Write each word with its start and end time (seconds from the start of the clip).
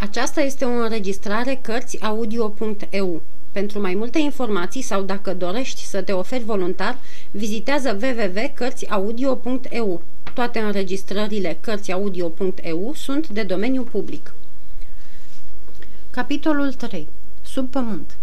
Aceasta 0.00 0.40
este 0.40 0.64
o 0.64 0.68
înregistrare 0.68 1.58
Cărțiaudio.eu. 1.62 3.22
Pentru 3.52 3.80
mai 3.80 3.94
multe 3.94 4.18
informații 4.18 4.82
sau 4.82 5.02
dacă 5.02 5.34
dorești 5.34 5.84
să 5.84 6.02
te 6.02 6.12
oferi 6.12 6.44
voluntar, 6.44 6.98
vizitează 7.30 7.98
www.cărțiaudio.eu. 8.02 10.02
Toate 10.34 10.58
înregistrările 10.58 11.58
Cărțiaudio.eu 11.60 12.92
sunt 12.94 13.28
de 13.28 13.42
domeniu 13.42 13.82
public. 13.82 14.34
Capitolul 16.10 16.72
3. 16.72 17.06
Sub 17.42 17.70
pământ 17.70 18.16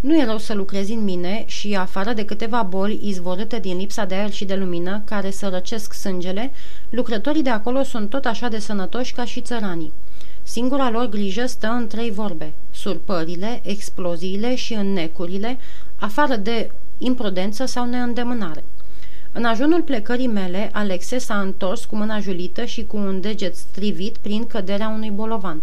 Nu 0.00 0.16
e 0.16 0.24
rău 0.24 0.38
să 0.38 0.54
lucrezi 0.54 0.92
în 0.92 1.04
mine 1.04 1.44
și, 1.46 1.74
afară 1.74 2.12
de 2.12 2.24
câteva 2.24 2.62
boli 2.62 3.00
izvorâte 3.02 3.58
din 3.58 3.76
lipsa 3.76 4.04
de 4.04 4.14
aer 4.14 4.30
și 4.30 4.44
de 4.44 4.54
lumină, 4.54 5.02
care 5.04 5.30
sărăcesc 5.30 5.92
sângele, 5.92 6.50
lucrătorii 6.90 7.42
de 7.42 7.50
acolo 7.50 7.82
sunt 7.82 8.10
tot 8.10 8.24
așa 8.24 8.48
de 8.48 8.58
sănătoși 8.58 9.12
ca 9.12 9.24
și 9.24 9.40
țăranii. 9.40 9.92
Singura 10.42 10.90
lor 10.90 11.08
grijă 11.08 11.46
stă 11.46 11.66
în 11.66 11.86
trei 11.86 12.10
vorbe, 12.10 12.52
surpările, 12.70 13.60
exploziile 13.64 14.54
și 14.54 14.74
înnecurile, 14.74 15.58
afară 15.96 16.36
de 16.36 16.70
imprudență 16.98 17.64
sau 17.64 17.86
neîndemânare. 17.86 18.64
În 19.32 19.44
ajunul 19.44 19.82
plecării 19.82 20.26
mele, 20.26 20.70
Alexe 20.72 21.18
s-a 21.18 21.40
întors 21.40 21.84
cu 21.84 21.96
mâna 21.96 22.20
julită 22.20 22.64
și 22.64 22.84
cu 22.84 22.96
un 22.96 23.20
deget 23.20 23.56
strivit 23.56 24.16
prin 24.16 24.46
căderea 24.46 24.88
unui 24.88 25.10
bolovan. 25.10 25.62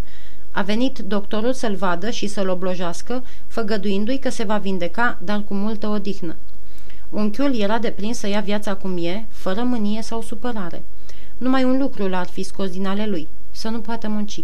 A 0.57 0.61
venit 0.61 0.99
doctorul 0.99 1.53
să-l 1.53 1.75
vadă 1.75 2.09
și 2.09 2.27
să-l 2.27 2.49
oblojească, 2.49 3.23
făgăduindu-i 3.47 4.17
că 4.17 4.29
se 4.29 4.43
va 4.43 4.57
vindeca, 4.57 5.17
dar 5.23 5.43
cu 5.43 5.53
multă 5.53 5.87
odihnă. 5.87 6.35
Unchiul 7.09 7.59
era 7.59 7.79
deprins 7.79 8.17
să 8.17 8.27
ia 8.27 8.39
viața 8.39 8.75
cum 8.75 8.97
e, 8.97 9.25
fără 9.29 9.61
mânie 9.61 10.01
sau 10.01 10.21
supărare. 10.21 10.83
Numai 11.37 11.63
un 11.63 11.77
lucru 11.77 12.07
l-ar 12.07 12.27
fi 12.27 12.43
scos 12.43 12.69
din 12.69 12.85
ale 12.85 13.05
lui, 13.05 13.27
să 13.51 13.69
nu 13.69 13.79
poată 13.79 14.07
munci. 14.07 14.43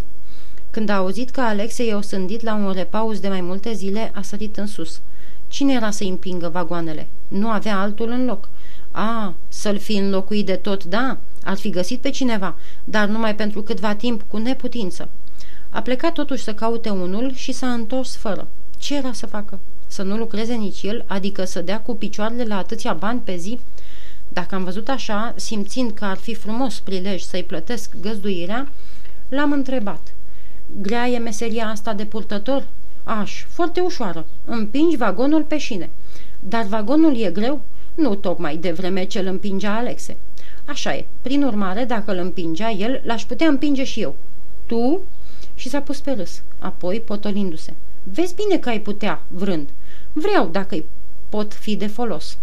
Când 0.70 0.88
a 0.88 0.96
auzit 0.96 1.30
că 1.30 1.40
Alexe 1.40 1.84
i-a 1.84 1.96
osândit 1.96 2.42
la 2.42 2.54
un 2.54 2.72
repaus 2.72 3.20
de 3.20 3.28
mai 3.28 3.40
multe 3.40 3.72
zile, 3.72 4.10
a 4.14 4.22
sărit 4.22 4.56
în 4.56 4.66
sus. 4.66 5.00
Cine 5.48 5.72
era 5.72 5.90
să 5.90 6.04
împingă 6.04 6.48
vagoanele? 6.48 7.06
Nu 7.28 7.48
avea 7.48 7.80
altul 7.80 8.08
în 8.08 8.24
loc. 8.24 8.48
A, 8.90 9.34
să-l 9.48 9.78
fi 9.78 9.96
înlocuit 9.96 10.46
de 10.46 10.54
tot, 10.54 10.84
da, 10.84 11.18
ar 11.44 11.56
fi 11.56 11.70
găsit 11.70 12.00
pe 12.00 12.10
cineva, 12.10 12.56
dar 12.84 13.08
numai 13.08 13.34
pentru 13.34 13.62
câtva 13.62 13.94
timp, 13.94 14.22
cu 14.28 14.36
neputință. 14.36 15.08
A 15.72 15.82
plecat 15.82 16.12
totuși 16.12 16.42
să 16.42 16.54
caute 16.54 16.90
unul 16.90 17.34
și 17.34 17.52
s-a 17.52 17.72
întors 17.72 18.16
fără. 18.16 18.48
Ce 18.78 18.96
era 18.96 19.12
să 19.12 19.26
facă? 19.26 19.58
Să 19.86 20.02
nu 20.02 20.16
lucreze 20.16 20.54
nici 20.54 20.82
el, 20.82 21.04
adică 21.06 21.44
să 21.44 21.60
dea 21.60 21.80
cu 21.80 21.94
picioarele 21.94 22.44
la 22.44 22.56
atâția 22.56 22.92
bani 22.92 23.20
pe 23.24 23.36
zi? 23.36 23.58
Dacă 24.28 24.54
am 24.54 24.64
văzut 24.64 24.88
așa, 24.88 25.34
simțind 25.36 25.90
că 25.90 26.04
ar 26.04 26.16
fi 26.16 26.34
frumos 26.34 26.80
prilej 26.80 27.22
să-i 27.22 27.44
plătesc 27.44 27.90
găzduirea, 28.00 28.68
l-am 29.28 29.52
întrebat– 29.52 30.00
Grea 30.80 31.08
e 31.08 31.18
meseria 31.18 31.66
asta 31.66 31.92
de 31.92 32.04
purtător? 32.04 32.66
Aș, 33.04 33.44
foarte 33.48 33.80
ușoară. 33.80 34.26
Împingi 34.44 34.96
vagonul 34.96 35.42
pe 35.42 35.58
șine. 35.58 35.90
Dar 36.40 36.64
vagonul 36.64 37.16
e 37.16 37.30
greu? 37.30 37.60
Nu 37.94 38.14
tocmai 38.14 38.56
de 38.56 38.70
vreme 38.70 39.04
ce 39.04 39.18
îl 39.18 39.26
împingea 39.26 39.76
Alexe. 39.76 40.16
Așa 40.64 40.94
e. 40.94 41.04
Prin 41.22 41.42
urmare, 41.42 41.84
dacă 41.84 42.12
îl 42.12 42.18
împingea 42.18 42.70
el, 42.70 43.00
l-aș 43.04 43.24
putea 43.24 43.48
împinge 43.48 43.84
și 43.84 44.00
eu. 44.00 44.14
Tu? 44.66 45.00
Și 45.62 45.68
s-a 45.68 45.80
pus 45.80 46.00
pe 46.00 46.10
râs, 46.10 46.42
apoi 46.58 47.00
potolindu-se. 47.00 47.74
Vezi 48.02 48.34
bine 48.34 48.58
că 48.58 48.68
ai 48.68 48.80
putea, 48.80 49.22
vrând. 49.28 49.68
Vreau 50.12 50.48
dacă 50.48 50.74
îi 50.74 50.84
pot 51.28 51.54
fi 51.54 51.76
de 51.76 51.86
folos. 51.86 52.38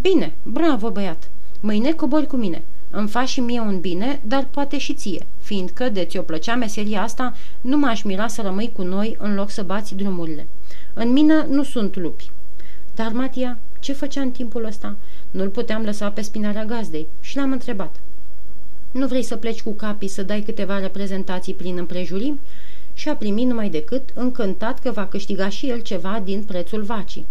Bine, 0.00 0.32
bravo 0.42 0.90
băiat. 0.90 1.28
Mâine 1.60 1.92
cobori 1.92 2.26
cu 2.26 2.36
mine. 2.36 2.62
Îmi 2.90 3.08
faci 3.08 3.28
și 3.28 3.40
mie 3.40 3.60
un 3.60 3.80
bine, 3.80 4.20
dar 4.24 4.46
poate 4.50 4.78
și 4.78 4.94
ție, 4.94 5.26
fiindcă 5.40 5.88
de 5.88 6.04
ți-o 6.04 6.22
plăcea 6.22 6.54
meseria 6.54 7.02
asta, 7.02 7.34
nu 7.60 7.76
m-aș 7.76 8.02
mira 8.02 8.28
să 8.28 8.42
rămâi 8.42 8.72
cu 8.72 8.82
noi 8.82 9.16
în 9.18 9.34
loc 9.34 9.50
să 9.50 9.62
bați 9.62 9.94
drumurile. 9.94 10.46
În 10.94 11.12
mine 11.12 11.46
nu 11.48 11.62
sunt 11.62 11.96
lupi. 11.96 12.30
Dar 12.94 13.12
Matia, 13.12 13.58
ce 13.78 13.92
făcea 13.92 14.20
în 14.20 14.30
timpul 14.30 14.64
ăsta? 14.64 14.96
Nu-l 15.30 15.48
puteam 15.48 15.82
lăsa 15.82 16.10
pe 16.10 16.20
spinarea 16.20 16.64
gazdei 16.64 17.06
și 17.20 17.36
l-am 17.36 17.52
întrebat. 17.52 17.96
Nu 18.92 19.06
vrei 19.06 19.22
să 19.22 19.36
pleci 19.36 19.62
cu 19.62 19.70
capii 19.70 20.08
să 20.08 20.22
dai 20.22 20.40
câteva 20.40 20.78
reprezentații 20.78 21.54
prin 21.54 21.78
împrejurim? 21.78 22.40
Și 22.94 23.08
a 23.08 23.16
primit 23.16 23.46
numai 23.46 23.68
decât, 23.68 24.02
încântat 24.14 24.78
că 24.78 24.90
va 24.90 25.06
câștiga 25.06 25.48
și 25.48 25.68
el 25.68 25.80
ceva 25.80 26.20
din 26.24 26.42
prețul 26.42 26.82
vacii. 26.82 27.26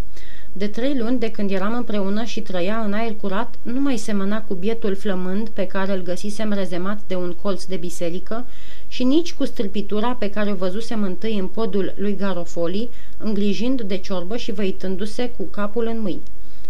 De 0.54 0.68
trei 0.68 0.98
luni 0.98 1.20
de 1.20 1.32
când 1.32 1.52
eram 1.52 1.74
împreună 1.74 2.24
și 2.24 2.42
trăia 2.42 2.78
în 2.78 2.94
aer 2.94 3.14
curat, 3.22 3.56
nu 3.62 3.80
mai 3.80 3.98
semăna 3.98 4.42
cu 4.42 4.54
bietul 4.54 4.96
flămând 4.96 5.50
pe 5.50 5.68
care 5.68 5.92
îl 5.92 6.02
găsisem 6.02 6.54
rezemat 6.54 7.00
de 7.08 7.16
un 7.16 7.36
colț 7.42 7.64
de 7.64 7.76
biserică 7.76 8.46
și 8.88 9.04
nici 9.04 9.34
cu 9.34 9.46
strâmpitura 9.46 10.14
pe 10.14 10.30
care 10.30 10.52
o 10.52 10.56
văzusem 10.56 11.04
întâi 11.04 11.38
în 11.38 11.48
podul 11.48 11.94
lui 11.98 12.16
Garofoli, 12.16 12.90
îngrijind 13.18 13.82
de 13.82 13.98
ciorbă 13.98 14.38
și 14.38 14.52
văitându-se 14.52 15.30
cu 15.38 15.44
capul 15.44 15.86
în 15.86 16.02
mâini. 16.02 16.22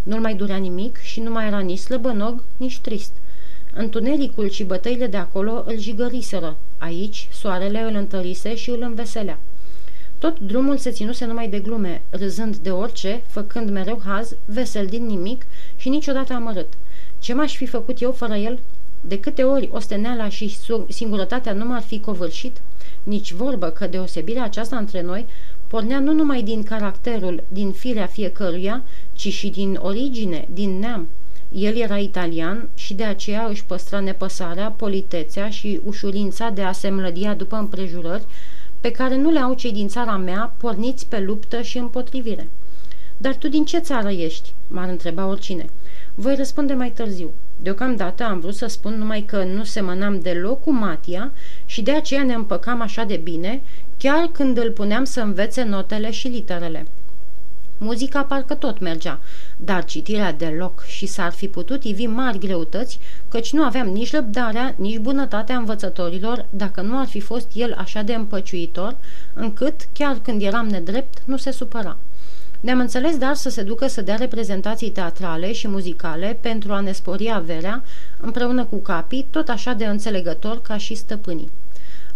Nu-l 0.03 0.19
mai 0.19 0.35
durea 0.35 0.57
nimic 0.57 0.97
și 0.97 1.19
nu 1.19 1.31
mai 1.31 1.47
era 1.47 1.59
nici 1.59 1.79
slăbănog, 1.79 2.43
nici 2.57 2.79
trist. 2.79 3.11
Întunericul 3.73 4.49
și 4.49 4.63
bătăile 4.63 5.07
de 5.07 5.17
acolo 5.17 5.63
îl 5.65 5.79
jigăriseră. 5.79 6.57
Aici, 6.77 7.27
soarele 7.31 7.81
îl 7.81 7.95
întărise 7.95 8.55
și 8.55 8.69
îl 8.69 8.81
înveselea. 8.81 9.39
Tot 10.17 10.39
drumul 10.39 10.77
se 10.77 10.91
ținuse 10.91 11.25
numai 11.25 11.49
de 11.49 11.59
glume, 11.59 12.01
râzând 12.09 12.55
de 12.55 12.71
orice, 12.71 13.21
făcând 13.27 13.69
mereu 13.69 14.01
haz, 14.05 14.35
vesel 14.45 14.85
din 14.85 15.05
nimic 15.05 15.45
și 15.75 15.89
niciodată 15.89 16.33
amărât. 16.33 16.67
Ce 17.19 17.33
m-aș 17.33 17.55
fi 17.55 17.65
făcut 17.65 18.01
eu 18.01 18.11
fără 18.11 18.35
el? 18.35 18.59
De 19.01 19.19
câte 19.19 19.43
ori 19.43 19.69
osteneala 19.71 20.29
și 20.29 20.57
singurătatea 20.87 21.53
nu 21.53 21.65
m-ar 21.65 21.81
fi 21.81 21.99
covârșit? 21.99 22.61
Nici 23.03 23.31
vorbă 23.31 23.69
că 23.69 23.87
deosebirea 23.87 24.43
aceasta 24.43 24.77
între 24.77 25.01
noi 25.01 25.25
pornea 25.67 25.99
nu 25.99 26.13
numai 26.13 26.41
din 26.41 26.63
caracterul, 26.63 27.43
din 27.47 27.71
firea 27.71 28.05
fiecăruia, 28.05 28.83
ci 29.13 29.27
și 29.27 29.49
din 29.49 29.79
origine, 29.81 30.47
din 30.53 30.79
neam. 30.79 31.07
El 31.51 31.75
era 31.75 31.97
italian 31.97 32.69
și 32.75 32.93
de 32.93 33.03
aceea 33.03 33.45
își 33.45 33.65
păstra 33.65 33.99
nepăsarea, 33.99 34.69
politețea 34.69 35.49
și 35.49 35.79
ușurința 35.85 36.49
de 36.49 36.61
a 36.61 36.71
se 36.71 36.89
mlădia 36.89 37.33
după 37.33 37.55
împrejurări, 37.55 38.25
pe 38.81 38.91
care 38.91 39.17
nu 39.17 39.31
le 39.31 39.39
au 39.39 39.53
cei 39.53 39.71
din 39.71 39.87
țara 39.87 40.17
mea, 40.17 40.53
porniți 40.57 41.07
pe 41.07 41.19
luptă 41.19 41.61
și 41.61 41.77
împotrivire. 41.77 42.49
Dar 43.17 43.35
tu 43.35 43.47
din 43.47 43.65
ce 43.65 43.77
țară 43.77 44.09
ești?" 44.09 44.53
m-ar 44.67 44.89
întreba 44.89 45.25
oricine. 45.25 45.65
Voi 46.15 46.35
răspunde 46.35 46.73
mai 46.73 46.91
târziu. 46.91 47.29
Deocamdată 47.61 48.23
am 48.23 48.39
vrut 48.39 48.55
să 48.55 48.67
spun 48.67 48.93
numai 48.97 49.21
că 49.21 49.43
nu 49.43 49.63
semănam 49.63 50.19
deloc 50.19 50.63
cu 50.63 50.71
Matia 50.71 51.31
și 51.65 51.81
de 51.81 51.91
aceea 51.91 52.23
ne 52.23 52.33
împăcam 52.33 52.81
așa 52.81 53.03
de 53.03 53.15
bine, 53.23 53.61
chiar 53.97 54.29
când 54.31 54.57
îl 54.57 54.71
puneam 54.71 55.03
să 55.03 55.21
învețe 55.21 55.63
notele 55.63 56.11
și 56.11 56.27
literele. 56.27 56.85
Muzica 57.83 58.23
parcă 58.23 58.55
tot 58.55 58.79
mergea, 58.79 59.19
dar 59.57 59.85
citirea 59.85 60.33
deloc 60.33 60.83
și 60.85 61.05
s-ar 61.05 61.31
fi 61.31 61.47
putut 61.47 61.83
ivi 61.83 62.05
mari 62.05 62.37
greutăți, 62.37 62.99
căci 63.29 63.53
nu 63.53 63.63
aveam 63.63 63.87
nici 63.87 64.11
răbdarea, 64.11 64.75
nici 64.77 64.97
bunătatea 64.97 65.57
învățătorilor, 65.57 66.45
dacă 66.49 66.81
nu 66.81 66.99
ar 66.99 67.07
fi 67.07 67.19
fost 67.19 67.47
el 67.53 67.75
așa 67.77 68.01
de 68.01 68.13
împăciuitor, 68.13 68.95
încât, 69.33 69.87
chiar 69.93 70.19
când 70.21 70.41
eram 70.41 70.67
nedrept, 70.67 71.21
nu 71.25 71.37
se 71.37 71.51
supăra. 71.51 71.97
Ne-am 72.59 72.79
înțeles 72.79 73.17
dar 73.17 73.35
să 73.35 73.49
se 73.49 73.63
ducă 73.63 73.87
să 73.87 74.01
dea 74.01 74.15
reprezentații 74.15 74.89
teatrale 74.89 75.51
și 75.51 75.67
muzicale 75.67 76.37
pentru 76.41 76.73
a 76.73 76.79
ne 76.79 76.91
spori 76.91 77.31
averea, 77.33 77.83
împreună 78.19 78.65
cu 78.65 78.77
capii, 78.77 79.27
tot 79.29 79.49
așa 79.49 79.73
de 79.73 79.85
înțelegător 79.85 80.61
ca 80.61 80.77
și 80.77 80.95
stăpânii. 80.95 81.51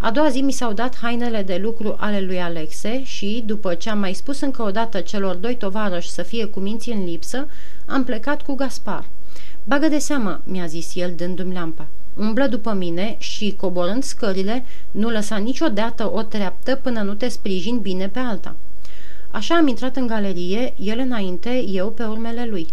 A 0.05 0.11
doua 0.11 0.29
zi 0.29 0.41
mi 0.41 0.51
s-au 0.51 0.73
dat 0.73 0.97
hainele 0.97 1.41
de 1.41 1.59
lucru 1.61 1.95
ale 1.99 2.21
lui 2.21 2.41
Alexe 2.41 3.03
și, 3.03 3.43
după 3.45 3.73
ce 3.73 3.89
am 3.89 3.99
mai 3.99 4.13
spus 4.13 4.41
încă 4.41 4.61
o 4.61 4.71
dată 4.71 4.99
celor 4.99 5.35
doi 5.35 5.55
tovarăși 5.55 6.09
să 6.09 6.21
fie 6.21 6.45
cu 6.45 6.59
minții 6.59 6.93
în 6.93 7.05
lipsă, 7.05 7.47
am 7.85 8.03
plecat 8.03 8.41
cu 8.41 8.53
Gaspar. 8.53 9.05
Bagă 9.63 9.87
de 9.87 9.97
seamă, 9.97 10.41
mi-a 10.43 10.65
zis 10.65 10.95
el 10.95 11.13
dându-mi 11.15 11.53
lampa. 11.53 11.87
Umblă 12.17 12.47
după 12.47 12.73
mine 12.73 13.15
și, 13.19 13.55
coborând 13.57 14.03
scările, 14.03 14.65
nu 14.91 15.09
lăsa 15.09 15.35
niciodată 15.35 16.11
o 16.13 16.21
treaptă 16.21 16.75
până 16.75 17.01
nu 17.01 17.13
te 17.13 17.27
sprijin 17.27 17.79
bine 17.79 18.07
pe 18.07 18.19
alta. 18.19 18.55
Așa 19.31 19.55
am 19.55 19.67
intrat 19.67 19.95
în 19.95 20.07
galerie, 20.07 20.73
el 20.77 20.99
înainte, 20.99 21.63
eu 21.67 21.89
pe 21.89 22.03
urmele 22.03 22.45
lui. 22.49 22.67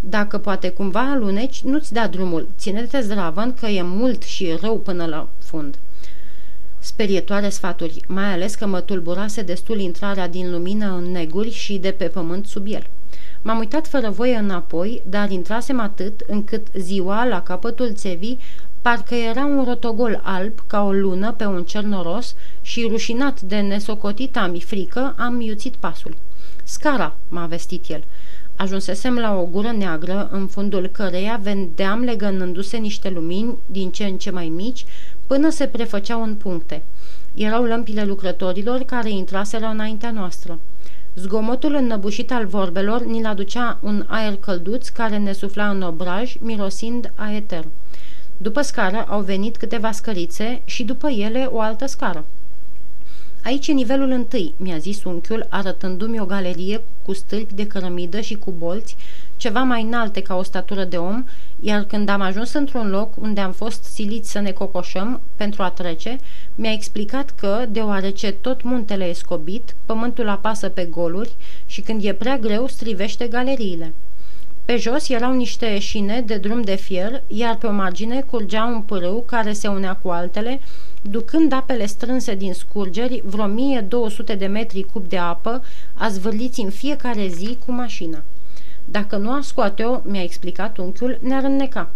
Dacă 0.00 0.38
poate 0.38 0.68
cumva 0.68 1.10
aluneci, 1.10 1.60
nu-ți 1.60 1.92
da 1.92 2.06
drumul. 2.06 2.48
Ține-te 2.58 3.00
zdravăn 3.00 3.54
că 3.54 3.66
e 3.66 3.82
mult 3.82 4.22
și 4.22 4.58
rău 4.60 4.78
până 4.78 5.06
la 5.06 5.28
fund. 5.38 5.74
Sperietoare 6.82 7.48
sfaturi, 7.48 8.00
mai 8.06 8.32
ales 8.32 8.54
că 8.54 8.66
mă 8.66 8.80
tulburase 8.80 9.42
destul 9.42 9.78
intrarea 9.78 10.28
din 10.28 10.50
lumină 10.50 10.94
în 10.96 11.10
neguri 11.10 11.50
și 11.50 11.78
de 11.78 11.90
pe 11.90 12.04
pământ 12.04 12.46
sub 12.46 12.66
el. 12.66 12.86
M-am 13.42 13.58
uitat 13.58 13.88
fără 13.88 14.10
voie 14.10 14.36
înapoi, 14.36 15.02
dar 15.08 15.30
intrasem 15.30 15.80
atât 15.80 16.20
încât 16.26 16.66
ziua, 16.74 17.24
la 17.24 17.42
capătul 17.42 17.92
țevii, 17.94 18.38
parcă 18.82 19.14
era 19.14 19.44
un 19.44 19.64
rotogol 19.64 20.20
alb 20.24 20.52
ca 20.66 20.84
o 20.84 20.92
lună 20.92 21.32
pe 21.32 21.44
un 21.44 21.64
cer 21.64 21.82
noros 21.82 22.34
și, 22.62 22.86
rușinat 22.88 23.40
de 23.40 23.60
nesocotita 23.60 24.46
mi 24.46 24.60
frică, 24.60 25.14
am 25.18 25.40
iuțit 25.40 25.74
pasul. 25.74 26.16
Scara, 26.64 27.16
m-a 27.28 27.46
vestit 27.46 27.88
el. 27.88 28.04
Ajunsesem 28.56 29.18
la 29.18 29.34
o 29.34 29.44
gură 29.44 29.70
neagră, 29.70 30.28
în 30.32 30.46
fundul 30.46 30.86
căreia 30.86 31.40
vedeam 31.42 32.02
legănându-se 32.02 32.76
niște 32.76 33.10
lumini 33.10 33.56
din 33.66 33.90
ce 33.90 34.04
în 34.04 34.18
ce 34.18 34.30
mai 34.30 34.48
mici, 34.48 34.84
până 35.30 35.50
se 35.50 35.66
prefăceau 35.66 36.22
în 36.22 36.34
puncte. 36.34 36.82
Erau 37.34 37.64
lămpile 37.64 38.04
lucrătorilor 38.04 38.82
care 38.82 39.10
intraseră 39.10 39.66
înaintea 39.66 40.10
noastră. 40.10 40.58
Zgomotul 41.14 41.74
înnăbușit 41.74 42.32
al 42.32 42.46
vorbelor 42.46 43.04
ni-l 43.04 43.26
aducea 43.26 43.78
un 43.82 44.04
aer 44.08 44.36
călduț 44.36 44.88
care 44.88 45.18
ne 45.18 45.32
sufla 45.32 45.68
în 45.68 45.82
obraj, 45.82 46.36
mirosind 46.40 47.12
a 47.14 47.32
eter. 47.32 47.64
După 48.36 48.60
scară 48.62 49.06
au 49.08 49.20
venit 49.20 49.56
câteva 49.56 49.92
scărițe 49.92 50.62
și 50.64 50.82
după 50.82 51.08
ele 51.08 51.48
o 51.50 51.60
altă 51.60 51.86
scară. 51.86 52.24
Aici 53.44 53.68
e 53.68 53.72
nivelul 53.72 54.10
întâi, 54.10 54.54
mi-a 54.56 54.78
zis 54.78 55.04
unchiul, 55.04 55.46
arătându-mi 55.48 56.20
o 56.20 56.24
galerie 56.24 56.80
cu 57.04 57.12
stâlpi 57.12 57.54
de 57.54 57.66
cărămidă 57.66 58.20
și 58.20 58.34
cu 58.34 58.50
bolți, 58.50 58.96
ceva 59.40 59.60
mai 59.60 59.82
înalte 59.82 60.22
ca 60.22 60.34
o 60.36 60.42
statură 60.42 60.84
de 60.84 60.96
om, 60.96 61.24
iar 61.60 61.84
când 61.84 62.08
am 62.08 62.20
ajuns 62.20 62.52
într-un 62.52 62.90
loc 62.90 63.16
unde 63.16 63.40
am 63.40 63.52
fost 63.52 63.84
siliți 63.84 64.30
să 64.30 64.38
ne 64.38 64.50
cocoșăm 64.50 65.20
pentru 65.36 65.62
a 65.62 65.70
trece, 65.70 66.18
mi-a 66.54 66.72
explicat 66.72 67.30
că, 67.30 67.64
deoarece 67.68 68.30
tot 68.30 68.62
muntele 68.62 69.04
e 69.04 69.12
scobit, 69.12 69.74
pământul 69.86 70.28
apasă 70.28 70.68
pe 70.68 70.84
goluri 70.84 71.32
și 71.66 71.80
când 71.80 72.04
e 72.04 72.12
prea 72.12 72.38
greu 72.38 72.66
strivește 72.66 73.26
galeriile. 73.26 73.92
Pe 74.64 74.76
jos 74.76 75.08
erau 75.08 75.34
niște 75.34 75.74
eșine 75.74 76.20
de 76.20 76.36
drum 76.36 76.62
de 76.62 76.74
fier, 76.74 77.22
iar 77.26 77.56
pe 77.56 77.66
o 77.66 77.72
margine 77.72 78.20
curgea 78.20 78.64
un 78.64 78.80
pârâu 78.80 79.22
care 79.26 79.52
se 79.52 79.68
unea 79.68 79.94
cu 80.02 80.08
altele, 80.08 80.60
ducând 81.02 81.52
apele 81.52 81.86
strânse 81.86 82.34
din 82.34 82.52
scurgeri 82.52 83.22
vreo 83.24 83.44
1200 83.44 84.34
de 84.34 84.46
metri 84.46 84.86
cub 84.92 85.08
de 85.08 85.18
apă, 85.18 85.62
azvârliți 85.94 86.60
în 86.60 86.70
fiecare 86.70 87.26
zi 87.26 87.56
cu 87.66 87.72
mașina. 87.72 88.22
Dacă 88.90 89.16
nu 89.16 89.32
ar 89.32 89.42
scoate-o, 89.42 90.00
mi-a 90.04 90.22
explicat 90.22 90.76
unchiul, 90.76 91.18
ne-ar 91.22 91.44
înneca. 91.44 91.90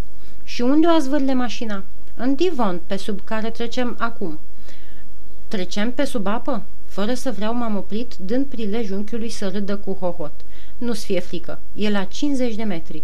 Și 0.44 0.62
unde 0.62 0.87
o 0.87 0.91
azvârle 0.91 1.35
mașina? 1.35 1.82
În 2.17 2.35
divon, 2.35 2.81
pe 2.87 2.96
sub 2.96 3.20
care 3.25 3.50
trecem 3.50 3.96
acum. 3.99 4.38
Trecem 5.49 5.93
pe 5.93 6.05
sub 6.05 6.26
apă? 6.26 6.62
Fără 6.87 7.14
să 7.14 7.31
vreau 7.31 7.55
m-am 7.55 7.76
oprit, 7.76 8.14
dând 8.17 8.46
prilej 8.46 8.91
unchiului 8.91 9.29
să 9.29 9.49
râdă 9.49 9.76
cu 9.76 9.93
hohot. 10.00 10.32
Nu-ți 10.79 11.05
fie 11.05 11.20
frică, 11.20 11.61
e 11.75 11.91
la 11.91 12.05
50 12.05 12.55
de 12.55 12.62
metri. 12.62 13.02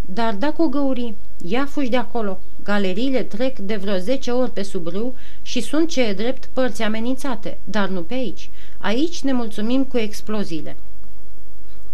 Dar 0.00 0.34
dacă 0.34 0.62
o 0.62 0.68
găuri, 0.68 1.14
ia 1.44 1.66
fugi 1.66 1.88
de 1.88 1.96
acolo. 1.96 2.40
Galeriile 2.64 3.22
trec 3.22 3.58
de 3.58 3.76
vreo 3.76 3.96
10 3.96 4.30
ori 4.30 4.50
pe 4.50 4.62
sub 4.62 4.86
râu 4.86 5.14
și 5.42 5.60
sunt 5.60 5.88
ce 5.88 6.02
e 6.02 6.12
drept 6.12 6.48
părți 6.52 6.82
amenințate, 6.82 7.58
dar 7.64 7.88
nu 7.88 8.00
pe 8.00 8.14
aici. 8.14 8.50
Aici 8.78 9.20
ne 9.22 9.32
mulțumim 9.32 9.84
cu 9.84 9.98
exploziile. 9.98 10.76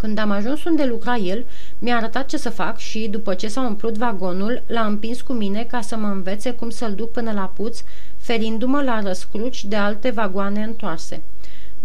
Când 0.05 0.19
am 0.19 0.31
ajuns 0.31 0.65
unde 0.65 0.85
lucra 0.85 1.17
el, 1.17 1.45
mi-a 1.79 1.97
arătat 1.97 2.27
ce 2.27 2.37
să 2.37 2.51
fac 2.51 2.79
și, 2.79 3.09
după 3.11 3.35
ce 3.35 3.49
s-a 3.49 3.61
umplut 3.61 3.97
vagonul, 3.97 4.63
l-a 4.67 4.87
împins 4.87 5.21
cu 5.21 5.33
mine 5.33 5.65
ca 5.65 5.81
să 5.81 5.97
mă 5.97 6.07
învețe 6.07 6.53
cum 6.53 6.71
să-l 6.71 6.95
duc 6.95 7.11
până 7.11 7.33
la 7.33 7.53
puț, 7.55 7.81
ferindu-mă 8.17 8.83
la 8.83 9.01
răscruci 9.01 9.65
de 9.65 9.77
alte 9.77 10.11
vagoane 10.11 10.63
întoarse. 10.63 11.23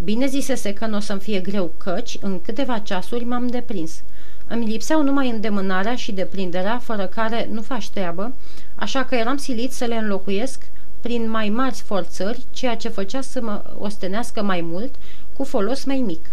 Bine 0.03 0.25
zisese 0.25 0.73
că 0.73 0.85
nu 0.85 0.95
o 0.95 0.99
să-mi 0.99 1.19
fie 1.19 1.39
greu, 1.39 1.71
căci, 1.77 2.17
în 2.21 2.41
câteva 2.41 2.77
ceasuri 2.77 3.23
m-am 3.23 3.47
deprins. 3.47 4.01
Îmi 4.47 4.65
lipseau 4.65 5.03
numai 5.03 5.29
îndemânarea 5.29 5.95
și 5.95 6.11
deprinderea, 6.11 6.77
fără 6.77 7.05
care 7.05 7.49
nu 7.51 7.61
faci 7.61 7.89
treabă, 7.89 8.33
așa 8.75 9.03
că 9.03 9.15
eram 9.15 9.37
silit 9.37 9.71
să 9.71 9.85
le 9.85 9.95
înlocuiesc 9.95 10.63
prin 11.01 11.29
mai 11.29 11.49
mari 11.49 11.75
forțări, 11.85 12.45
ceea 12.51 12.75
ce 12.75 12.89
făcea 12.89 13.21
să 13.21 13.41
mă 13.41 13.63
ostenească 13.77 14.43
mai 14.43 14.61
mult, 14.61 14.95
cu 15.33 15.43
folos 15.43 15.83
mai 15.83 15.97
mic 16.05 16.29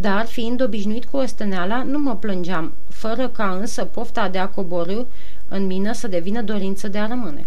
dar, 0.00 0.26
fiind 0.26 0.62
obișnuit 0.62 1.04
cu 1.04 1.16
ostăneala, 1.16 1.82
nu 1.82 1.98
mă 1.98 2.16
plângeam, 2.16 2.72
fără 2.88 3.28
ca 3.28 3.56
însă 3.60 3.84
pofta 3.84 4.28
de 4.28 4.38
a 4.38 4.48
coborâ 4.48 5.04
în 5.48 5.66
mine 5.66 5.92
să 5.94 6.08
devină 6.08 6.42
dorință 6.42 6.88
de 6.88 6.98
a 6.98 7.06
rămâne. 7.06 7.46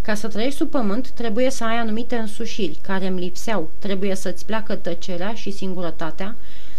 Ca 0.00 0.14
să 0.14 0.28
trăiești 0.28 0.58
sub 0.58 0.70
pământ, 0.70 1.10
trebuie 1.10 1.50
să 1.50 1.64
ai 1.64 1.76
anumite 1.76 2.16
însușiri 2.16 2.78
care 2.82 3.06
îmi 3.06 3.20
lipseau, 3.20 3.70
trebuie 3.78 4.14
să-ți 4.14 4.46
pleacă 4.46 4.74
tăcerea 4.74 5.34
și 5.34 5.50
singurătatea, 5.50 6.36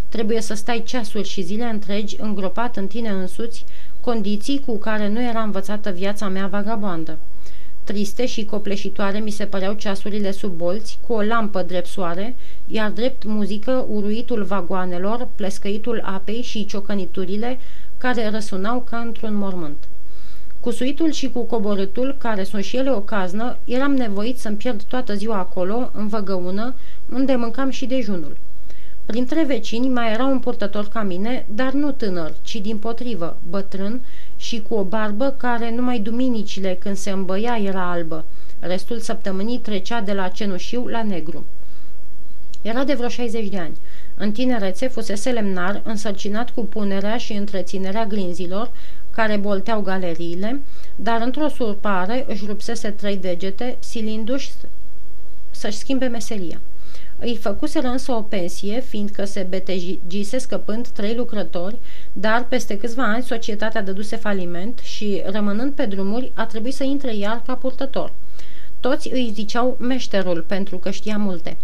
trebuie 0.10 0.42
să 0.42 0.54
stai 0.54 0.84
ceasuri 0.86 1.28
și 1.28 1.42
zile 1.42 1.66
întregi 1.66 2.16
îngropat 2.20 2.78
în 2.78 2.88
tine 2.88 3.10
însuți, 3.10 3.66
condiții 4.02 4.64
cu 4.66 4.78
care 4.78 5.10
nu 5.10 5.22
era 5.22 5.42
învățată 5.42 5.90
viața 5.90 6.28
mea 6.28 6.48
vagabondă. 6.48 7.18
Triste 7.84 8.26
și 8.26 8.46
copleșitoare 8.46 9.20
mi 9.20 9.30
se 9.30 9.46
păreau 9.46 9.74
ceasurile 9.74 10.32
sub 10.32 10.52
bolți, 10.52 11.00
cu 11.08 11.14
o 11.14 11.22
lampă 11.22 11.62
drept 11.62 11.88
soare, 11.88 12.36
iar 12.68 12.92
drept 12.92 13.24
muzică 13.24 13.86
uruitul 13.90 14.44
vagoanelor, 14.44 15.28
plescăitul 15.36 16.02
apei 16.06 16.42
și 16.42 16.66
ciocăniturile 16.66 17.60
care 17.98 18.30
răsunau 18.30 18.82
ca 18.90 18.98
într-un 18.98 19.36
mormânt. 19.36 19.78
Cu 20.60 20.72
suitul 20.72 21.12
și 21.12 21.30
cu 21.30 21.42
coborâtul, 21.42 22.16
care 22.18 22.44
sunt 22.44 22.64
și 22.64 22.78
ele 22.78 22.92
o 22.92 23.00
caznă, 23.00 23.58
eram 23.66 23.94
nevoit 23.94 24.40
să-mi 24.40 24.58
pierd 24.58 24.84
toată 24.84 25.14
ziua 25.14 25.38
acolo, 25.38 25.90
în 25.94 26.08
văgăună, 26.08 26.74
unde 27.14 27.36
mâncam 27.36 27.70
și 27.70 27.86
dejunul. 27.86 28.38
Printre 29.06 29.44
vecini 29.44 29.90
mai 29.90 30.12
era 30.12 30.26
un 30.26 30.40
purtător 30.40 30.88
ca 30.88 31.02
mine, 31.02 31.46
dar 31.50 31.72
nu 31.72 31.92
tânăr, 31.92 32.34
ci 32.42 32.56
din 32.56 32.78
potrivă, 32.78 33.38
bătrân 33.50 34.02
și 34.44 34.62
cu 34.62 34.74
o 34.74 34.84
barbă 34.84 35.34
care 35.38 35.76
numai 35.76 36.00
duminicile 36.00 36.76
când 36.80 36.96
se 36.96 37.10
îmbăia 37.10 37.58
era 37.58 37.92
albă. 37.92 38.26
Restul 38.60 39.00
săptămânii 39.00 39.58
trecea 39.58 40.02
de 40.02 40.14
la 40.14 40.28
cenușiu 40.28 40.88
la 40.88 41.04
negru. 41.04 41.46
Era 42.62 42.84
de 42.84 42.94
vreo 42.94 43.08
60 43.08 43.48
de 43.50 43.58
ani. 43.58 43.78
În 44.16 44.32
tinerețe 44.32 44.88
fusese 44.88 45.32
lemnar, 45.32 45.82
însărcinat 45.84 46.50
cu 46.50 46.66
punerea 46.66 47.18
și 47.18 47.34
întreținerea 47.34 48.06
glinzilor, 48.06 48.72
care 49.12 49.38
bolteau 49.38 49.82
galeriile, 49.82 50.62
dar 50.96 51.22
într-o 51.22 51.48
surpare 51.48 52.26
își 52.28 52.46
rupsese 52.46 52.90
trei 52.90 53.18
degete, 53.18 53.78
silindu-și 53.80 54.52
să-și 55.52 55.78
schimbe 55.78 56.06
meseria. 56.06 56.60
Îi 57.26 57.38
făcuseră 57.38 57.88
însă 57.88 58.12
o 58.12 58.22
pensie, 58.22 58.80
fiindcă 58.80 59.26
se 59.26 59.48
betejise 59.50 60.38
scăpând 60.38 60.88
trei 60.88 61.16
lucrători, 61.16 61.78
dar 62.14 62.46
peste 62.48 62.78
câțiva 62.78 63.04
ani 63.04 63.24
societatea 63.24 63.82
dăduse 63.82 64.16
faliment 64.16 64.80
și, 64.80 65.22
rămânând 65.26 65.74
pe 65.74 65.86
drumuri, 65.86 66.32
a 66.34 66.46
trebuit 66.46 66.74
să 66.74 66.84
intre 66.84 67.16
iar 67.16 67.42
ca 67.46 67.56
purtător. 67.56 68.12
Toți 68.80 69.10
îi 69.12 69.32
ziceau 69.34 69.78
meșterul 69.80 70.46
pentru 70.48 70.78
că 70.78 70.92
știa 70.92 71.18
multe. 71.18 71.58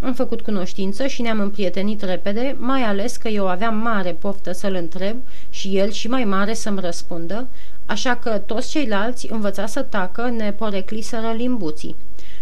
Am 0.00 0.14
făcut 0.14 0.40
cunoștință 0.40 1.06
și 1.06 1.22
ne-am 1.22 1.40
împrietenit 1.40 2.02
repede, 2.02 2.56
mai 2.58 2.82
ales 2.82 3.16
că 3.16 3.28
eu 3.28 3.48
aveam 3.48 3.76
mare 3.76 4.12
poftă 4.12 4.52
să-l 4.52 4.74
întreb 4.74 5.16
și 5.50 5.76
el 5.76 5.90
și 5.90 6.08
mai 6.08 6.24
mare 6.24 6.54
să-mi 6.54 6.80
răspundă, 6.80 7.46
așa 7.86 8.16
că 8.16 8.30
toți 8.30 8.70
ceilalți 8.70 9.32
învăța 9.32 9.66
să 9.66 9.82
tacă 9.82 10.28
ne 10.28 10.52
porecliseră 10.52 11.32
limbuții. 11.36 11.96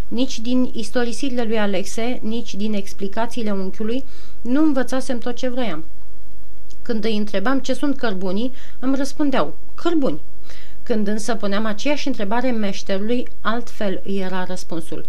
Nici 0.09 0.41
din 0.41 0.71
istorisirile 0.73 1.43
lui 1.43 1.59
Alexe, 1.59 2.19
nici 2.23 2.55
din 2.55 2.75
explicațiile 2.75 3.51
unchiului, 3.51 4.05
nu 4.41 4.63
învățasem 4.63 5.19
tot 5.19 5.34
ce 5.34 5.49
vroiam. 5.49 5.84
Când 6.82 7.05
îi 7.05 7.17
întrebam 7.17 7.58
ce 7.58 7.75
sunt 7.75 7.96
cărbunii, 7.96 8.53
îmi 8.79 8.96
răspundeau, 8.96 9.56
cărbuni. 9.75 10.20
Când 10.82 11.06
însă 11.06 11.34
puneam 11.34 11.65
aceeași 11.65 12.06
întrebare 12.06 12.51
meșterului, 12.51 13.29
altfel 13.41 14.01
îi 14.05 14.19
era 14.19 14.44
răspunsul. 14.44 15.06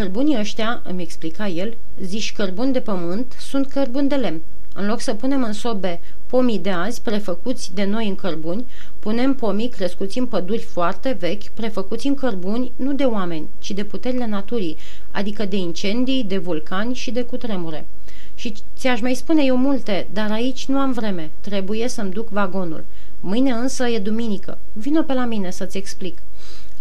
Cărbunii 0.00 0.38
ăștia, 0.38 0.82
îmi 0.84 1.02
explica 1.02 1.48
el, 1.48 1.76
zici 2.02 2.32
cărbuni 2.32 2.72
de 2.72 2.80
pământ, 2.80 3.36
sunt 3.38 3.66
cărbuni 3.66 4.08
de 4.08 4.14
lemn. 4.14 4.40
În 4.74 4.86
loc 4.86 5.00
să 5.00 5.14
punem 5.14 5.42
în 5.42 5.52
sobe 5.52 6.00
pomii 6.26 6.58
de 6.58 6.70
azi, 6.70 7.02
prefăcuți 7.02 7.74
de 7.74 7.84
noi 7.84 8.08
în 8.08 8.14
cărbuni, 8.14 8.64
punem 8.98 9.34
pomii 9.34 9.68
crescuți 9.68 10.18
în 10.18 10.26
păduri 10.26 10.62
foarte 10.62 11.16
vechi, 11.18 11.48
prefăcuți 11.48 12.06
în 12.06 12.14
cărbuni 12.14 12.72
nu 12.76 12.92
de 12.92 13.04
oameni, 13.04 13.48
ci 13.58 13.70
de 13.70 13.84
puterile 13.84 14.26
naturii, 14.26 14.76
adică 15.10 15.44
de 15.44 15.56
incendii, 15.56 16.24
de 16.24 16.38
vulcani 16.38 16.94
și 16.94 17.10
de 17.10 17.22
cutremure. 17.22 17.86
Și 18.34 18.54
ți-aș 18.76 19.00
mai 19.00 19.14
spune 19.14 19.44
eu 19.44 19.56
multe, 19.56 20.08
dar 20.12 20.30
aici 20.30 20.66
nu 20.66 20.78
am 20.78 20.92
vreme, 20.92 21.30
trebuie 21.40 21.88
să-mi 21.88 22.10
duc 22.10 22.28
vagonul. 22.28 22.84
Mâine 23.20 23.50
însă 23.50 23.88
e 23.88 23.98
duminică. 23.98 24.58
Vino 24.72 25.02
pe 25.02 25.12
la 25.12 25.24
mine 25.24 25.50
să-ți 25.50 25.76
explic. 25.76 26.18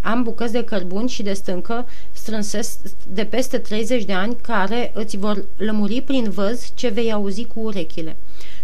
Am 0.02 0.24
bucăți 0.24 0.52
de 0.52 0.64
cărbuni 0.64 1.10
și 1.10 1.24
de 1.24 1.34
stâncă 1.34 1.88
strânse 2.12 2.60
de 3.08 3.26
peste 3.26 3.58
30 3.58 4.04
de 4.04 4.14
ani 4.14 4.38
care 4.42 4.92
îți 4.96 5.18
vor 5.18 5.46
lămuri 5.58 6.02
prin 6.02 6.30
văz 6.30 6.72
ce 6.74 6.88
vei 6.88 7.12
auzi 7.12 7.46
cu 7.46 7.60
urechile. 7.60 8.16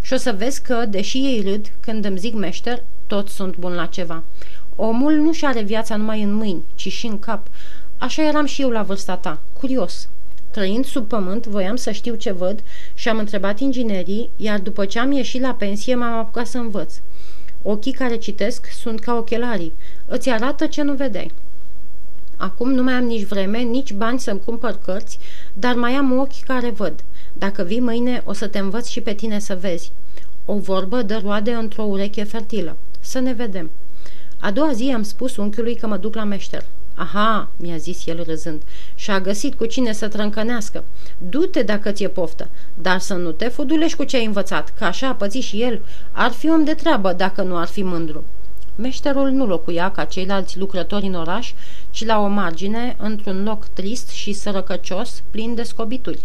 Și 0.01 0.13
o 0.13 0.17
să 0.17 0.35
vezi 0.37 0.61
că, 0.61 0.85
deși 0.89 1.17
ei 1.17 1.41
râd 1.41 1.71
când 1.79 2.05
îmi 2.05 2.17
zic 2.17 2.33
meșter, 2.33 2.83
toți 3.07 3.33
sunt 3.33 3.57
buni 3.57 3.75
la 3.75 3.85
ceva. 3.85 4.23
Omul 4.75 5.13
nu 5.13 5.31
și 5.31 5.45
are 5.45 5.61
viața 5.61 5.95
numai 5.95 6.21
în 6.21 6.33
mâini, 6.33 6.63
ci 6.75 6.91
și 6.91 7.05
în 7.05 7.19
cap. 7.19 7.47
Așa 7.97 8.27
eram 8.27 8.45
și 8.45 8.61
eu 8.61 8.69
la 8.69 8.81
vârsta 8.81 9.15
ta, 9.15 9.39
curios. 9.53 10.07
Trăind 10.51 10.85
sub 10.85 11.07
pământ, 11.07 11.45
voiam 11.47 11.75
să 11.75 11.91
știu 11.91 12.15
ce 12.15 12.31
văd 12.31 12.63
și 12.93 13.09
am 13.09 13.17
întrebat 13.17 13.59
inginerii, 13.59 14.29
iar 14.35 14.59
după 14.59 14.85
ce 14.85 14.99
am 14.99 15.11
ieșit 15.11 15.41
la 15.41 15.53
pensie, 15.53 15.95
m-am 15.95 16.13
apucat 16.13 16.47
să 16.47 16.57
învăț. 16.57 16.93
Ochii 17.67 17.91
care 17.91 18.15
citesc 18.17 18.65
sunt 18.71 18.99
ca 18.99 19.15
ochelarii. 19.15 19.73
Îți 20.05 20.29
arată 20.29 20.67
ce 20.67 20.81
nu 20.81 20.93
vedeai. 20.93 21.31
Acum 22.37 22.71
nu 22.71 22.83
mai 22.83 22.93
am 22.93 23.03
nici 23.03 23.25
vreme, 23.25 23.57
nici 23.57 23.93
bani 23.93 24.19
să-mi 24.19 24.39
cumpăr 24.45 24.79
cărți, 24.85 25.19
dar 25.53 25.75
mai 25.75 25.93
am 25.93 26.19
ochi 26.19 26.43
care 26.47 26.69
văd. 26.69 27.03
Dacă 27.33 27.63
vii 27.63 27.79
mâine, 27.79 28.21
o 28.25 28.33
să 28.33 28.47
te 28.47 28.59
învăț 28.59 28.87
și 28.87 29.01
pe 29.01 29.13
tine 29.13 29.39
să 29.39 29.55
vezi. 29.55 29.91
O 30.45 30.57
vorbă 30.57 31.01
dă 31.01 31.19
roade 31.23 31.51
într-o 31.51 31.83
ureche 31.83 32.23
fertilă. 32.23 32.77
Să 32.99 33.19
ne 33.19 33.33
vedem. 33.33 33.69
A 34.39 34.51
doua 34.51 34.73
zi 34.73 34.91
am 34.95 35.03
spus 35.03 35.35
unchiului 35.35 35.75
că 35.75 35.87
mă 35.87 35.97
duc 35.97 36.15
la 36.15 36.23
meșter. 36.23 36.65
Aha, 36.97 37.49
mi-a 37.55 37.77
zis 37.77 38.05
el 38.05 38.23
râzând, 38.23 38.61
și-a 38.95 39.19
găsit 39.19 39.55
cu 39.55 39.65
cine 39.65 39.91
să 39.91 40.07
trâncănească. 40.07 40.83
Du-te 41.17 41.63
dacă 41.63 41.91
ți-e 41.91 42.07
poftă, 42.07 42.49
dar 42.81 42.99
să 42.99 43.13
nu 43.13 43.31
te 43.31 43.47
fudulești 43.47 43.97
cu 43.97 44.03
ce 44.03 44.17
ai 44.17 44.25
învățat, 44.25 44.73
că 44.77 44.83
așa 44.83 45.07
a 45.07 45.15
pățit 45.15 45.43
și 45.43 45.61
el. 45.61 45.81
Ar 46.11 46.31
fi 46.31 46.49
om 46.49 46.63
de 46.63 46.73
treabă 46.73 47.13
dacă 47.13 47.41
nu 47.41 47.57
ar 47.57 47.67
fi 47.67 47.83
mândru. 47.83 48.23
Meșterul 48.75 49.29
nu 49.29 49.45
locuia 49.45 49.91
ca 49.91 50.03
ceilalți 50.03 50.57
lucrători 50.57 51.05
în 51.05 51.13
oraș, 51.13 51.53
ci 51.91 52.05
la 52.05 52.19
o 52.19 52.27
margine, 52.27 52.95
într-un 52.99 53.43
loc 53.43 53.65
trist 53.65 54.09
și 54.09 54.33
sărăcăcios, 54.33 55.23
plin 55.31 55.55
de 55.55 55.63
scobituri. 55.63 56.19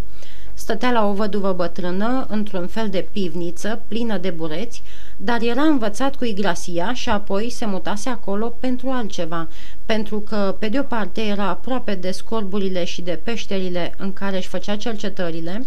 Stătea 0.71 0.93
la 0.93 1.07
o 1.07 1.13
văduvă 1.13 1.53
bătrână, 1.53 2.27
într-un 2.29 2.67
fel 2.67 2.89
de 2.89 3.07
pivniță, 3.13 3.83
plină 3.89 4.19
de 4.19 4.31
bureți, 4.31 4.83
dar 5.17 5.43
era 5.43 5.63
învățat 5.63 6.17
cu 6.17 6.25
igrasia 6.25 6.95
și 6.95 7.09
apoi 7.09 7.51
se 7.51 7.67
mutase 7.67 8.09
acolo 8.09 8.49
pentru 8.61 8.89
altceva, 8.89 9.49
pentru 9.87 10.21
că, 10.21 10.57
pe 10.59 10.69
de 10.69 10.79
o 10.79 10.83
parte, 10.83 11.21
era 11.21 11.49
aproape 11.49 11.95
de 11.95 12.11
scorburile 12.11 12.85
și 12.85 13.03
de 13.03 13.21
peșterile 13.23 13.95
în 13.97 14.13
care 14.13 14.37
își 14.37 14.49
făcea 14.49 14.77
cercetările, 14.77 15.67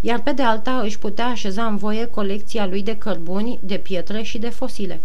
iar 0.00 0.22
pe 0.22 0.32
de 0.32 0.42
alta 0.42 0.80
își 0.80 0.98
putea 0.98 1.26
așeza 1.26 1.64
în 1.64 1.76
voie 1.76 2.04
colecția 2.04 2.66
lui 2.66 2.82
de 2.82 2.96
cărbuni, 2.96 3.58
de 3.62 3.76
pietre 3.76 4.22
și 4.22 4.38
de 4.38 4.48
fosile. 4.48 5.00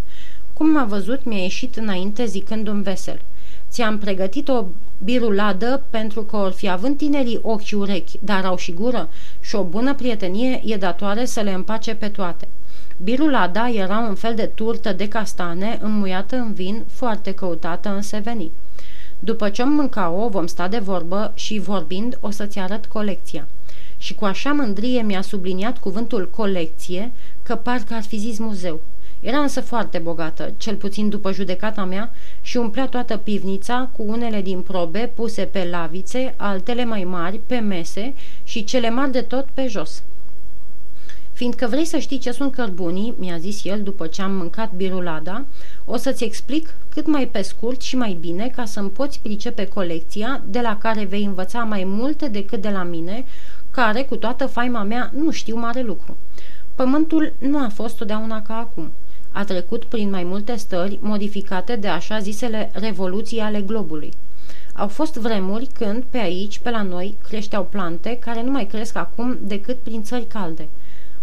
Cum 0.54 0.70
m-a 0.70 0.86
văzut, 0.86 1.24
mi-a 1.24 1.42
ieșit 1.42 1.76
înainte 1.76 2.26
zicând 2.26 2.68
un 2.68 2.82
vesel. 2.82 3.22
Ți-am 3.70 3.98
pregătit 3.98 4.48
o 4.48 4.66
biruladă 5.04 5.84
pentru 5.90 6.22
că 6.22 6.36
or 6.36 6.52
fi 6.52 6.70
având 6.70 6.98
tinerii 6.98 7.40
ochi 7.42 7.72
urechi, 7.74 8.20
dar 8.20 8.46
au 8.46 8.58
și 8.58 8.72
gură 8.72 9.10
și 9.40 9.56
o 9.56 9.64
bună 9.64 9.94
prietenie 9.94 10.62
e 10.66 10.78
datoare 10.78 11.26
să 11.26 11.42
le 11.42 11.52
împace 11.52 11.96
pe 11.96 12.08
toate. 12.08 12.48
Birulada 13.04 13.70
era 13.70 13.98
un 13.98 14.16
fel 14.16 14.36
de 14.36 14.46
turtă 14.46 14.94
de 14.94 15.08
castane 15.08 15.80
înmuiată 15.82 16.36
în 16.36 16.54
vin, 16.54 16.84
foarte 16.88 17.34
căutată 17.34 17.90
în 17.90 18.02
Seveni. 18.02 18.52
După 19.20 19.50
ce 19.50 19.62
am 19.62 19.70
mânca-o, 19.70 20.30
vom 20.30 20.48
sta 20.48 20.68
de 20.68 20.78
vorbă 20.78 21.32
și 21.36 21.60
vorbind 21.60 22.18
o 22.22 22.30
să-ți 22.30 22.60
arăt 22.60 22.86
colecția. 22.86 23.48
Și 23.98 24.16
cu 24.16 24.26
așa 24.26 24.52
mândrie 24.52 25.02
mi-a 25.02 25.22
subliniat 25.22 25.78
cuvântul 25.78 26.30
colecție, 26.30 27.12
că 27.44 27.56
parcă 27.56 27.94
ar 27.94 28.04
fi 28.04 28.18
zis 28.18 28.40
muzeu. 28.40 28.82
Era 29.20 29.38
însă 29.38 29.62
foarte 29.62 29.98
bogată, 29.98 30.54
cel 30.58 30.76
puțin 30.76 31.10
după 31.10 31.32
judecata 31.32 31.84
mea, 31.84 32.12
și 32.42 32.58
umplea 32.58 32.88
toată 32.88 33.18
pivnița 33.18 33.90
cu 33.96 34.04
unele 34.08 34.42
din 34.42 34.62
probe 34.62 35.12
puse 35.16 35.44
pe 35.46 35.68
lavițe, 35.72 36.34
altele 36.38 36.86
mai 36.86 37.04
mari 37.04 37.40
pe 37.46 37.58
mese 37.58 38.14
și 38.44 38.64
cele 38.64 38.90
mari 38.90 39.12
de 39.12 39.22
tot 39.22 39.48
pe 39.54 39.68
jos. 39.68 40.04
Fiindcă 41.34 41.68
vrei 41.68 41.86
să 41.86 41.98
știi 41.98 42.18
ce 42.18 42.32
sunt 42.32 42.54
cărbunii, 42.54 43.14
mi-a 43.18 43.38
zis 43.38 43.66
el 43.66 43.82
după 43.84 44.08
ce 44.08 44.22
am 44.22 44.32
mâncat 44.32 44.72
birulada, 44.74 45.46
o 45.86 45.98
să-ți 45.98 46.24
explic 46.24 46.74
cât 46.90 47.08
mai 47.08 47.28
pe 47.28 47.42
scurt 47.42 47.82
și 47.82 47.96
mai 47.96 48.18
bine 48.20 48.52
ca 48.56 48.66
să-mi 48.66 48.90
poți 48.90 49.20
pricepe 49.20 49.68
colecția 49.68 50.42
de 50.48 50.60
la 50.60 50.78
care 50.78 51.04
vei 51.04 51.24
învăța 51.24 51.64
mai 51.64 51.84
multe 51.86 52.28
decât 52.28 52.62
de 52.62 52.70
la 52.70 52.84
mine, 52.84 53.26
care, 53.72 54.02
cu 54.04 54.16
toată 54.16 54.46
faima 54.46 54.84
mea, 54.84 55.12
nu 55.16 55.32
știu 55.32 55.56
mare 55.56 55.82
lucru. 55.82 56.18
Pământul 56.76 57.34
nu 57.38 57.58
a 57.58 57.70
fost 57.74 57.98
totdeauna 57.98 58.42
ca 58.42 58.58
acum. 58.58 58.92
A 59.32 59.44
trecut 59.44 59.84
prin 59.84 60.10
mai 60.10 60.24
multe 60.24 60.56
stări 60.56 60.98
modificate 61.02 61.76
de 61.76 61.88
așa 61.88 62.20
zisele 62.20 62.72
revoluții 62.74 63.40
ale 63.40 63.62
globului. 63.62 64.14
Au 64.74 64.88
fost 64.88 65.16
vremuri 65.16 65.68
când, 65.74 66.04
pe 66.10 66.18
aici, 66.18 66.60
pe 66.60 66.70
la 66.70 66.82
noi, 66.82 67.18
creșteau 67.28 67.64
plante 67.64 68.18
care 68.18 68.44
nu 68.44 68.52
mai 68.52 68.66
cresc 68.66 68.96
acum 68.96 69.38
decât 69.42 69.78
prin 69.78 70.04
țări 70.04 70.28
calde– 70.28 70.68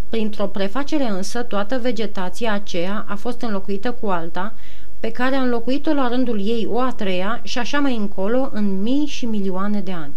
Printr-o 0.09 0.47
prefacere 0.47 1.09
însă, 1.09 1.43
toată 1.43 1.79
vegetația 1.79 2.53
aceea 2.53 3.05
a 3.09 3.15
fost 3.15 3.41
înlocuită 3.41 3.93
cu 4.01 4.07
alta, 4.07 4.55
pe 5.01 5.11
care 5.13 5.35
a 5.35 5.43
înlocuit-o 5.43 5.93
la 5.93 6.09
rândul 6.09 6.47
ei 6.47 6.69
o 6.71 6.81
a 6.81 6.93
treia 6.93 7.41
și 7.43 7.59
așa 7.59 7.79
mai 7.79 7.97
încolo 7.97 8.51
în 8.53 8.83
mii 8.83 9.07
și 9.07 9.27
milioane 9.27 9.81
de 9.81 9.93
ani. 9.93 10.13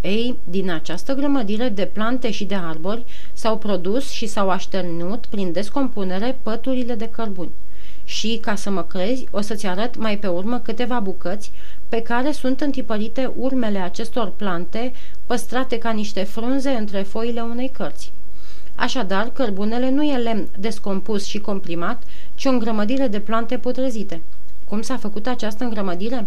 Ei, 0.00 0.36
din 0.44 0.70
această 0.70 1.12
grămădire 1.12 1.68
de 1.68 1.86
plante 1.86 2.30
și 2.30 2.44
de 2.44 2.54
arbori 2.54 3.04
s-au 3.32 3.58
produs 3.58 4.10
și 4.10 4.26
s-au 4.26 4.50
așternut 4.50 5.26
prin 5.26 5.52
descompunere 5.52 6.38
păturile 6.42 6.94
de 6.94 7.08
cărbuni. 7.08 7.50
Și, 8.04 8.38
ca 8.42 8.54
să 8.54 8.70
mă 8.70 8.82
crezi, 8.82 9.26
o 9.30 9.40
să-ți 9.40 9.66
arăt 9.66 9.96
mai 9.96 10.18
pe 10.18 10.26
urmă 10.26 10.58
câteva 10.58 11.00
bucăți 11.00 11.50
pe 11.88 12.02
care 12.02 12.32
sunt 12.32 12.60
întipărite 12.60 13.32
urmele 13.36 13.78
acestor 13.78 14.30
plante 14.30 14.92
păstrate 15.26 15.78
ca 15.78 15.90
niște 15.90 16.22
frunze 16.22 16.70
între 16.70 17.02
foile 17.02 17.40
unei 17.40 17.68
cărți. 17.68 18.12
Așadar, 18.74 19.30
cărbunele 19.32 19.90
nu 19.90 20.02
e 20.02 20.16
lemn 20.16 20.48
descompus 20.58 21.24
și 21.24 21.38
comprimat, 21.38 22.02
ci 22.34 22.44
o 22.44 22.48
îngrămădire 22.48 23.06
de 23.06 23.20
plante 23.20 23.58
putrezite. 23.58 24.22
Cum 24.68 24.82
s-a 24.82 24.96
făcut 24.96 25.26
această 25.26 25.64
îngrămădire? 25.64 26.26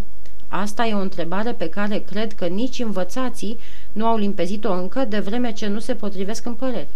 Asta 0.53 0.85
e 0.85 0.93
o 0.93 0.99
întrebare 0.99 1.51
pe 1.51 1.69
care 1.69 1.97
cred 1.97 2.33
că 2.33 2.45
nici 2.45 2.79
învățații 2.79 3.57
nu 3.91 4.05
au 4.05 4.17
limpezit-o 4.17 4.71
încă, 4.71 5.05
de 5.09 5.19
vreme 5.19 5.53
ce 5.53 5.67
nu 5.67 5.79
se 5.79 5.95
potrivesc 5.95 6.45
în 6.45 6.53
păreri. 6.53 6.87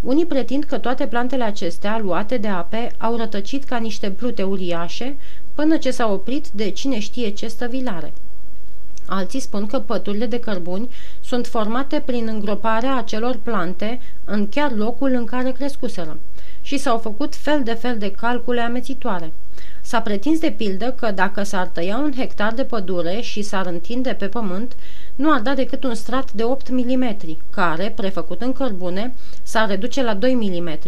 Unii 0.00 0.26
pretind 0.26 0.64
că 0.64 0.78
toate 0.78 1.06
plantele 1.06 1.44
acestea, 1.44 1.98
luate 1.98 2.36
de 2.36 2.48
ape, 2.48 2.90
au 2.98 3.16
rătăcit 3.16 3.64
ca 3.64 3.76
niște 3.76 4.10
plute 4.10 4.42
uriașe, 4.42 5.16
până 5.54 5.76
ce 5.76 5.90
s-au 5.90 6.12
oprit 6.12 6.48
de 6.48 6.70
cine 6.70 6.98
știe 6.98 7.28
ce 7.28 7.46
stăvilare. 7.46 8.12
Alții 9.06 9.40
spun 9.40 9.66
că 9.66 9.78
păturile 9.78 10.26
de 10.26 10.40
cărbuni 10.40 10.88
sunt 11.22 11.46
formate 11.46 12.02
prin 12.06 12.28
îngroparea 12.28 12.96
acelor 12.96 13.38
plante 13.42 14.00
în 14.24 14.48
chiar 14.48 14.72
locul 14.72 15.10
în 15.10 15.24
care 15.24 15.50
crescuseră 15.50 16.18
și 16.66 16.78
s-au 16.78 16.98
făcut 16.98 17.34
fel 17.34 17.62
de 17.62 17.72
fel 17.72 17.98
de 17.98 18.10
calcule 18.10 18.60
amețitoare. 18.60 19.32
S-a 19.80 20.00
pretins 20.00 20.38
de 20.38 20.50
pildă 20.56 20.92
că 20.92 21.10
dacă 21.10 21.42
s-ar 21.42 21.66
tăia 21.66 21.96
un 21.96 22.12
hectar 22.16 22.52
de 22.54 22.64
pădure 22.64 23.20
și 23.20 23.42
s-ar 23.42 23.66
întinde 23.66 24.12
pe 24.12 24.26
pământ, 24.26 24.76
nu 25.14 25.32
ar 25.32 25.40
da 25.40 25.54
decât 25.54 25.84
un 25.84 25.94
strat 25.94 26.32
de 26.32 26.44
8 26.44 26.68
mm, 26.70 27.16
care, 27.50 27.92
prefăcut 27.96 28.42
în 28.42 28.52
cărbune, 28.52 29.14
s-ar 29.42 29.68
reduce 29.68 30.02
la 30.02 30.14
2 30.14 30.34
mm. 30.34 30.78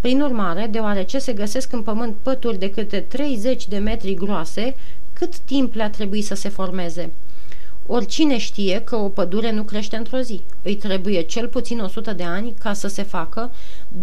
Prin 0.00 0.20
urmare, 0.20 0.66
deoarece 0.70 1.18
se 1.18 1.32
găsesc 1.32 1.72
în 1.72 1.82
pământ 1.82 2.16
pături 2.22 2.58
de 2.58 2.70
câte 2.70 3.00
30 3.00 3.68
de 3.68 3.78
metri 3.78 4.14
groase, 4.14 4.74
cât 5.12 5.38
timp 5.38 5.74
le-a 5.74 5.90
trebuit 5.90 6.24
să 6.24 6.34
se 6.34 6.48
formeze? 6.48 7.10
Oricine 7.90 8.38
știe 8.38 8.80
că 8.80 8.96
o 8.96 9.08
pădure 9.08 9.52
nu 9.52 9.62
crește 9.62 9.96
într-o 9.96 10.18
zi. 10.18 10.40
Îi 10.62 10.76
trebuie 10.76 11.20
cel 11.20 11.48
puțin 11.48 11.78
100 11.80 12.12
de 12.12 12.22
ani 12.22 12.54
ca 12.60 12.72
să 12.72 12.88
se 12.88 13.02
facă, 13.02 13.50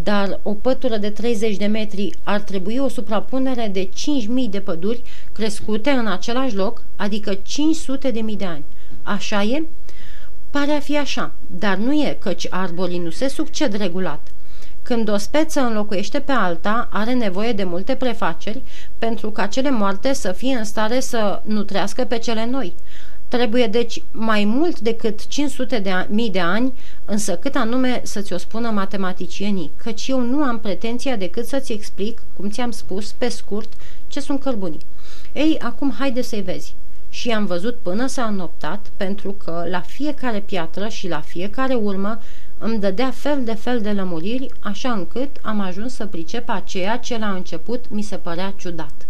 dar 0.04 0.40
o 0.44 0.54
pătură 0.54 0.98
de 0.98 1.10
30 1.10 1.58
de 1.58 1.66
metri 1.66 2.10
ar 2.24 2.40
trebui 2.42 2.78
o 2.78 2.88
suprapunere 2.88 3.70
de 3.74 3.90
5.000 3.90 4.50
de 4.50 4.60
păduri 4.60 5.02
crescute 5.32 5.90
în 5.90 6.08
același 6.08 6.56
loc, 6.56 6.82
adică 6.96 7.34
500 7.34 8.12
de 8.12 8.20
mii 8.20 8.36
de 8.36 8.46
ani. 8.46 8.64
Așa 9.04 9.44
e? 9.44 9.64
Pare 10.50 10.72
a 10.72 10.80
fi 10.80 10.98
așa, 10.98 11.32
dar 11.48 11.78
nu 11.78 11.94
e, 11.94 12.18
căci 12.20 12.48
arborii 12.50 13.00
nu 13.00 13.10
se 13.10 13.28
succed 13.28 13.74
regulat. 13.74 14.28
Când 14.84 15.10
o 15.10 15.18
speță 15.18 15.60
înlocuiește 15.60 16.20
pe 16.20 16.32
alta, 16.32 16.88
are 16.92 17.14
nevoie 17.14 17.52
de 17.52 17.64
multe 17.64 17.96
prefaceri 17.96 18.62
pentru 18.98 19.32
ca 19.32 19.46
cele 19.46 19.70
moarte 19.70 20.14
să 20.14 20.32
fie 20.32 20.56
în 20.56 20.64
stare 20.64 21.00
să 21.00 21.42
nutrească 21.44 22.04
pe 22.04 22.18
cele 22.18 22.46
noi. 22.46 22.74
Trebuie 23.28 23.68
deci 23.68 24.04
mai 24.12 24.46
mult 24.46 24.80
decât 24.80 25.28
500 25.28 25.80
de 25.80 26.08
mii 26.10 26.30
de 26.30 26.40
ani, 26.40 26.74
însă 27.06 27.36
cât 27.36 27.56
anume 27.56 28.02
să-ți 28.04 28.34
o 28.34 28.38
spună 28.38 28.70
matematicienii, 28.70 29.72
căci 29.76 30.08
eu 30.08 30.20
nu 30.20 30.44
am 30.44 30.60
pretenția 30.60 31.16
decât 31.16 31.46
să-ți 31.46 31.72
explic, 31.72 32.22
cum 32.38 32.50
ți-am 32.50 32.72
spus, 32.72 33.12
pe 33.12 33.30
scurt, 33.30 33.74
ce 34.08 34.20
sunt 34.20 34.42
cărbunii. 34.42 34.80
Ei, 35.34 35.60
acum 35.60 35.94
haide 35.98 36.22
să-i 36.22 36.42
vezi. 36.42 36.76
Și 37.10 37.32
am 37.32 37.46
văzut 37.46 37.78
până 37.82 38.08
s-a 38.08 38.26
înoptat, 38.26 38.92
pentru 38.98 39.32
că 39.32 39.66
la 39.70 39.82
fiecare 39.82 40.40
piatră 40.40 40.88
și 40.88 41.08
la 41.08 41.20
fiecare 41.20 41.74
urmă 41.74 42.20
îmi 42.58 42.80
dădea 42.80 43.12
fel 43.12 43.44
de 43.44 43.54
fel 43.54 43.82
de 43.82 43.92
lămuriri, 43.92 44.48
așa 44.60 44.92
încât 44.92 45.30
am 45.42 45.60
ajuns 45.60 45.94
să 45.94 46.06
pricep 46.06 46.50
aceea 46.50 46.98
ce 46.98 47.18
la 47.18 47.32
început 47.32 47.86
mi 47.90 48.02
se 48.02 48.16
părea 48.16 48.54
ciudat. 48.58 49.08